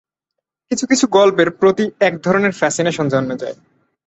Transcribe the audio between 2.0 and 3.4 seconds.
একধরনের ফ্যাসিনেশন জন্মে